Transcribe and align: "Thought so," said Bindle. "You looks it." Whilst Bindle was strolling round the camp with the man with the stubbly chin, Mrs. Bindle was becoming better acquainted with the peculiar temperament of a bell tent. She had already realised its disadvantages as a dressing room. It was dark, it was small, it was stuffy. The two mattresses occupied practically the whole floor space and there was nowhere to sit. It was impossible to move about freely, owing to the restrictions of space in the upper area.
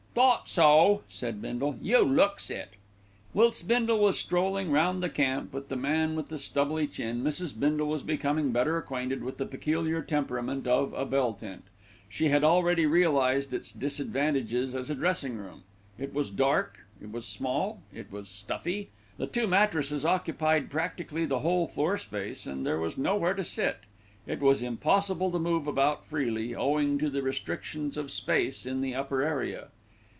"Thought 0.13 0.49
so," 0.49 1.03
said 1.07 1.41
Bindle. 1.41 1.79
"You 1.81 2.01
looks 2.03 2.49
it." 2.49 2.71
Whilst 3.33 3.65
Bindle 3.65 3.97
was 3.99 4.19
strolling 4.19 4.69
round 4.69 5.01
the 5.01 5.07
camp 5.09 5.53
with 5.53 5.69
the 5.69 5.77
man 5.77 6.17
with 6.17 6.27
the 6.27 6.37
stubbly 6.37 6.85
chin, 6.85 7.23
Mrs. 7.23 7.57
Bindle 7.57 7.87
was 7.87 8.03
becoming 8.03 8.51
better 8.51 8.75
acquainted 8.75 9.23
with 9.23 9.37
the 9.37 9.45
peculiar 9.45 10.01
temperament 10.01 10.67
of 10.67 10.91
a 10.97 11.05
bell 11.05 11.31
tent. 11.31 11.63
She 12.09 12.27
had 12.27 12.43
already 12.43 12.85
realised 12.85 13.53
its 13.53 13.71
disadvantages 13.71 14.75
as 14.75 14.89
a 14.89 14.95
dressing 14.95 15.37
room. 15.37 15.63
It 15.97 16.13
was 16.13 16.29
dark, 16.29 16.79
it 17.01 17.09
was 17.13 17.25
small, 17.25 17.81
it 17.93 18.11
was 18.11 18.27
stuffy. 18.27 18.89
The 19.15 19.27
two 19.27 19.47
mattresses 19.47 20.03
occupied 20.03 20.69
practically 20.69 21.25
the 21.25 21.39
whole 21.39 21.69
floor 21.69 21.97
space 21.97 22.45
and 22.45 22.65
there 22.67 22.81
was 22.81 22.97
nowhere 22.97 23.33
to 23.33 23.45
sit. 23.45 23.77
It 24.27 24.41
was 24.41 24.61
impossible 24.61 25.31
to 25.31 25.39
move 25.39 25.67
about 25.67 26.05
freely, 26.05 26.53
owing 26.53 26.97
to 26.97 27.09
the 27.09 27.21
restrictions 27.21 27.95
of 27.95 28.11
space 28.11 28.65
in 28.65 28.81
the 28.81 28.93
upper 28.93 29.23
area. 29.23 29.69